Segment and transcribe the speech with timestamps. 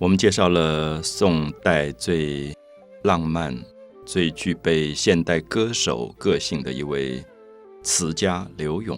[0.00, 2.56] 我们介绍了宋代最
[3.02, 3.52] 浪漫、
[4.06, 7.20] 最具备现代歌手个性的一位
[7.82, 8.96] 词家柳永。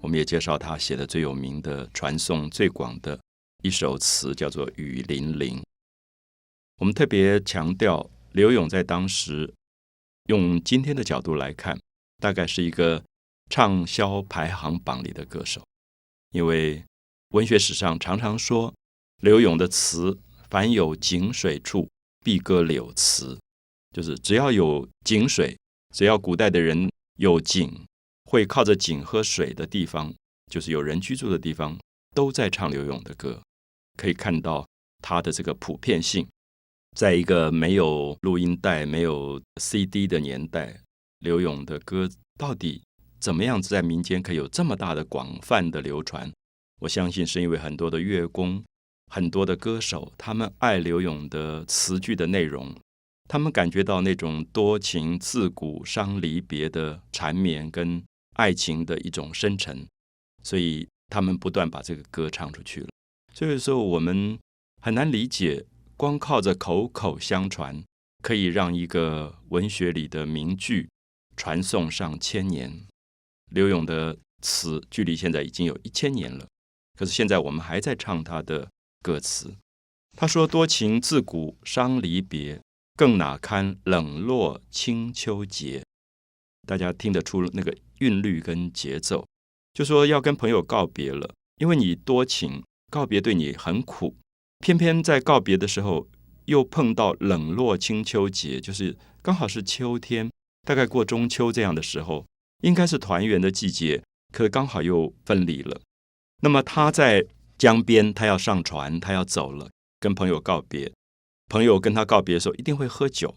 [0.00, 3.18] 我们也介绍他写的最有名的、传颂最广的
[3.64, 5.58] 一首词，叫做《雨霖铃》。
[6.78, 9.52] 我们特别强调，柳永在当时
[10.28, 11.76] 用今天的角度来看，
[12.18, 13.02] 大概是一个
[13.50, 15.60] 畅销排行榜里的歌手，
[16.30, 16.84] 因为
[17.30, 18.72] 文学史上常常说
[19.20, 20.16] 柳永的词。
[20.48, 21.88] 凡有井水处，
[22.24, 23.38] 必歌柳词，
[23.92, 25.56] 就是只要有井水，
[25.94, 27.84] 只要古代的人有井，
[28.24, 30.14] 会靠着井喝水的地方，
[30.50, 31.78] 就是有人居住的地方，
[32.14, 33.42] 都在唱柳永的歌。
[33.96, 34.66] 可以看到
[35.02, 36.28] 他的这个普遍性，
[36.96, 40.80] 在一个没有录音带、没有 CD 的年代，
[41.20, 42.82] 柳永的歌到底
[43.18, 46.30] 怎么样子在民间可以有这么大的广泛的流传？
[46.80, 48.62] 我相信是因为很多的乐工。
[49.10, 52.74] 很多的歌手，他们爱柳永的词句的内容，
[53.28, 58.02] 他们感觉到那种多情自古伤离别的缠绵跟
[58.34, 59.86] 爱情的一种深沉，
[60.42, 62.88] 所以他们不断把这个歌唱出去了。
[63.32, 64.38] 所以有时候我们
[64.82, 65.64] 很难理解，
[65.96, 67.82] 光靠着口口相传，
[68.22, 70.88] 可以让一个文学里的名句
[71.36, 72.86] 传颂上千年。
[73.52, 76.46] 柳永的词距离现在已经有一千年了，
[76.98, 78.68] 可是现在我们还在唱他的。
[79.06, 79.54] 歌词，
[80.16, 82.60] 他说：“多情自古伤离别，
[82.96, 85.84] 更哪堪冷落清秋节。”
[86.66, 89.24] 大家听得出那个韵律跟节奏，
[89.72, 94.16] 就说要跟朋友告别了，因为你多情，告别对你很苦。
[94.58, 96.08] 偏偏在告别的时候，
[96.46, 100.28] 又碰到冷落清秋节，就是刚好是秋天，
[100.66, 102.26] 大概过中秋这样的时候，
[102.64, 105.80] 应该是团圆的季节，可刚好又分离了。
[106.42, 107.24] 那么他在。
[107.58, 110.92] 江边，他要上船，他要走了，跟朋友告别。
[111.48, 113.34] 朋友跟他告别的时候，一定会喝酒，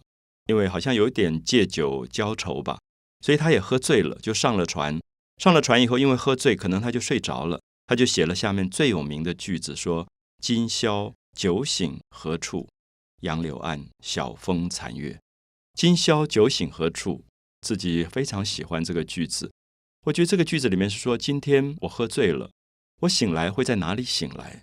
[0.48, 2.80] 因为好像有一点借酒浇愁吧，
[3.22, 5.00] 所以他也喝醉了，就上了船。
[5.38, 10.06] 上了船以后，因为喝醉，可能他就睡着了，他就写了下面最有名的句子，说
[10.42, 12.68] ：“今宵酒醒何处？
[13.22, 15.18] 杨柳岸，晓风残月。”
[15.76, 17.24] 今宵酒醒何处？
[17.62, 19.52] 自己非常喜欢这个句子。
[20.06, 22.50] 我觉得这个句子里面是说，今天我喝醉了。
[23.02, 24.62] 我醒来会在哪里醒来？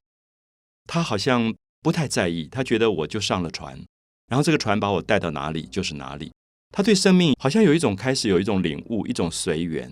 [0.86, 3.82] 他好像不太在意，他觉得我就上了船，
[4.28, 6.32] 然后这个船把我带到哪里就是哪里。
[6.70, 9.90] 他对生命好像有一种开始有一种领悟，一种随缘。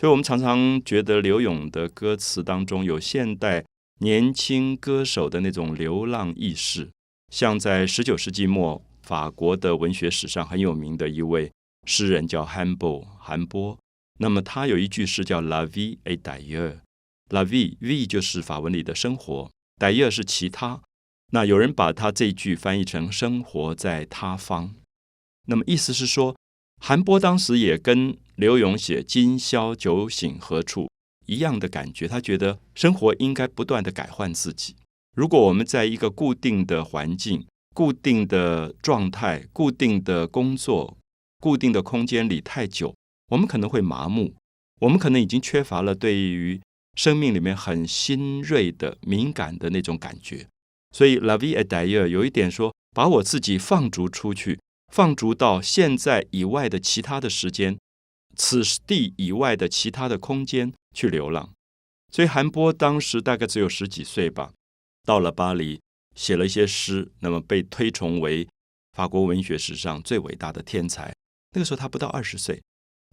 [0.00, 3.64] 所以我们常常觉得刘勇的歌词当中有现代
[4.00, 6.90] 年轻歌手的那种流浪意识，
[7.32, 11.52] 像在十九世纪末法国的文学史上很有名的一位
[11.86, 13.78] 诗人叫韩波，韩波。
[14.18, 16.78] 那么他有一句诗叫 “La vie est d'ailleurs”。
[17.30, 20.82] La vie，v 就是法文里的生活，die 是其他。
[21.32, 24.74] 那有人把他这句翻译成“生活在他方”，
[25.48, 26.36] 那么意思是说，
[26.80, 30.88] 韩波当时也跟刘永写“今宵酒醒何处”
[31.26, 32.06] 一样的感觉。
[32.06, 34.76] 他觉得生活应该不断的改换自己。
[35.16, 40.96] 如果我们在一个固定的环境、固定的状态、固定的工作、
[41.40, 42.94] 固定的空间里太久，
[43.32, 44.34] 我们可能会麻木，
[44.80, 46.60] 我们可能已经缺乏了对于
[46.94, 50.46] 生命里面很新锐的、敏感的那种感觉，
[50.92, 54.60] 所以，La vie est ailleurs 有一点说，把我自己放逐出去，
[54.92, 57.76] 放逐到现在以外的其他的时间，
[58.36, 61.52] 此地以外的其他的空间去流浪。
[62.12, 64.52] 所以韩波当时大概只有十几岁吧，
[65.04, 65.80] 到了巴黎
[66.14, 68.46] 写了一些诗，那么被推崇为
[68.92, 71.12] 法国文学史上最伟大的天才。
[71.52, 72.62] 那个时候他不到二十岁。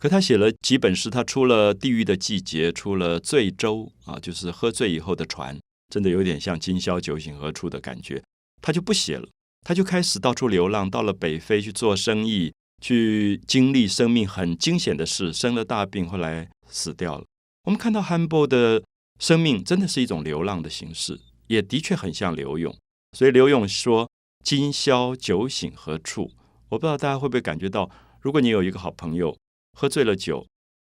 [0.01, 5.55] 可他写了几本诗，他出了《地狱的季节》，出了《醉舟》啊，就是喝醉以后的船，
[5.93, 8.19] 真的有点像今宵酒醒何处的感觉。
[8.63, 9.27] 他就不写了，
[9.61, 12.51] 他就开始到处流浪，到了北非去做生意，
[12.81, 17.25] 去经历生命很惊险的事，生了大病，后来死掉了。
[17.65, 18.81] 我们看到汉波的
[19.19, 22.75] 生命真的是一种流浪的形式，也的确很像刘勇。
[23.15, 24.09] 所以刘勇说
[24.43, 26.31] ：“今宵酒醒何处？”
[26.69, 29.37] 我不知道大家会不会感觉到，如果你有一个好朋友。
[29.73, 30.45] 喝醉了酒，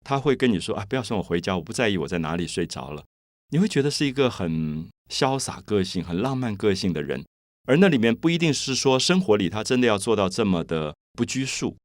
[0.04, 3.04] 他会跟你说：“啊，不要送我回家，我不在意我在哪里睡着了。”
[3.52, 7.26] 你会觉得是一个很潇洒个性、很浪漫个性的人，
[7.66, 11.76] 而那里面不一定是说生活里他真的要做到这么的不拘束。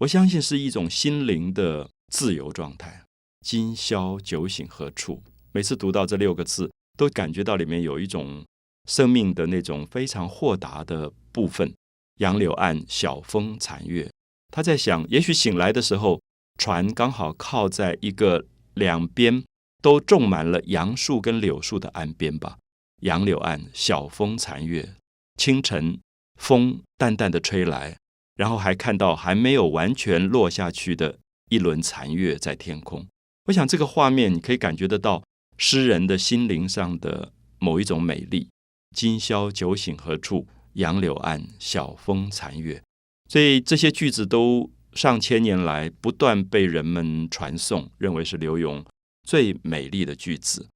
[0.00, 3.04] 我相信是一种心灵的自由状态。
[3.40, 5.22] 今宵酒醒何处？
[5.52, 8.44] 每次读到这六个字，都感觉到里面有一种
[8.86, 11.72] 生命的那种非常豁达的部分。
[12.18, 14.10] 杨柳岸，晓风残月。
[14.52, 16.20] 他在想，也许醒来的时候。
[16.58, 19.44] 船刚好靠在一个两边
[19.82, 22.58] 都种满了杨树跟柳树的岸边吧。
[23.02, 24.94] 杨柳岸，晓风残月，
[25.36, 25.98] 清晨
[26.40, 27.98] 风淡淡的吹来，
[28.36, 31.18] 然后还看到还没有完全落下去的
[31.50, 33.06] 一轮残月在天空。
[33.46, 35.22] 我想这个画面你可以感觉得到
[35.58, 38.48] 诗人的心灵上的某一种美丽。
[38.96, 40.46] 今宵酒醒何处？
[40.74, 42.82] 杨柳岸，晓风残月。
[43.28, 48.84] 所以这些句子都上千年来不断被人们传颂，认为是柳永
[49.24, 50.68] 最美丽的句子。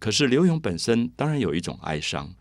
[0.00, 2.34] 可是柳永本身当然有一种哀伤，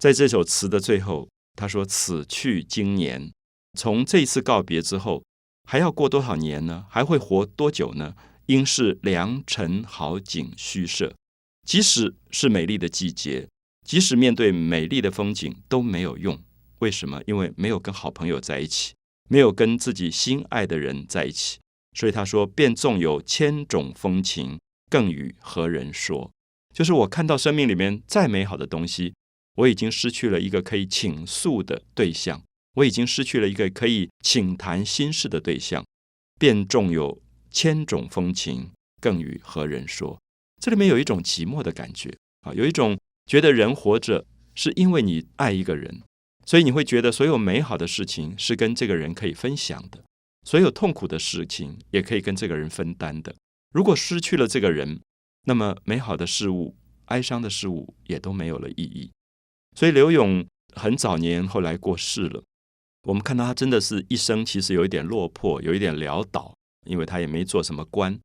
[0.00, 3.30] 在这首词的最后，他说：“此去经年，
[3.78, 5.22] 从这次告别之后，
[5.68, 6.86] 还要过多少年呢？
[6.88, 8.14] 还会活多久呢？
[8.46, 11.14] 应是良辰好景虚设。
[11.66, 13.48] 即使是美丽的季节，
[13.84, 16.42] 即使面对美丽的风景都没有用。
[16.78, 17.22] 为什么？
[17.26, 18.94] 因为没有跟好朋友在一起。”
[19.30, 21.60] 没有跟自己心爱的人在一起，
[21.96, 24.58] 所以他说：“便纵有千种风情，
[24.90, 26.32] 更与何人说？”
[26.74, 29.14] 就是我看到生命里面再美好的东西，
[29.54, 32.42] 我已经失去了一个可以倾诉的对象，
[32.74, 35.84] 我已经失去了一个可以倾谈心事的对象。
[36.36, 37.22] 便纵有
[37.52, 40.18] 千种风情，更与何人说？
[40.60, 44.26] 这里面有一种寂寞的感觉啊，有一种觉得人活着
[44.56, 46.02] 是因为你爱一个人。
[46.46, 50.02] 所以你会觉得所有美好的事情是跟这个人可以分享的，
[50.44, 53.36] 所有痛苦的事情也可以跟这个人分担的。
[53.72, 55.00] 如果失去了这个人，
[55.44, 59.12] 那么美好的事物、哀伤的事物也都没有了意义。
[59.76, 60.44] 所以刘勇
[60.74, 62.42] 很早年后来过世了，
[63.04, 66.56] 我们看到他真的是一生其实有一点落魄，有一点潦倒，
[66.86, 68.18] 因为他也没做什么官。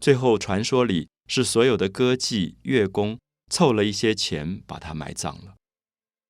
[0.00, 3.18] 最后传说里是所有的歌妓、乐工
[3.50, 5.56] 凑了一些钱把他埋葬了。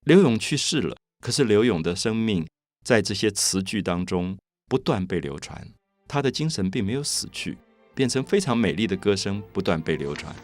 [0.04, 0.96] 刘勇去世了。
[1.22, 2.44] 可是刘勇的生命
[2.84, 4.36] 在这些词句当中
[4.68, 5.64] 不断被流传，
[6.08, 7.56] 他的精神并没有死去，
[7.94, 10.34] 变成非常美丽的歌声不断被流传。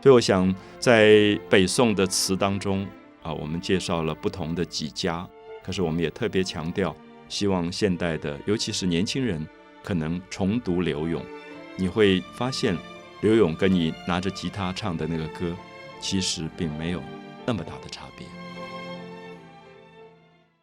[0.00, 2.86] 所以我想，在北宋的词当中
[3.24, 5.28] 啊，我们介绍了不同的几家，
[5.64, 6.96] 可是我们也特别强调，
[7.28, 9.44] 希望现代的，尤其是年轻人，
[9.82, 11.20] 可能重读刘勇，
[11.74, 12.78] 你会发现
[13.20, 15.56] 刘勇跟你拿着吉他唱的那个歌，
[16.00, 17.02] 其实并没有
[17.44, 18.24] 那么大的差别。